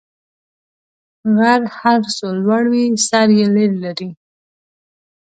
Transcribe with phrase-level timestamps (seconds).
[1.35, 4.09] غر هر څو لوړ وي، سر یې لېر لري.